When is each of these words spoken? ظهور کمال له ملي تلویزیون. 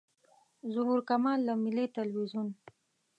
ظهور 0.73 0.99
کمال 1.09 1.39
له 1.47 1.53
ملي 1.63 1.85
تلویزیون. 1.97 2.47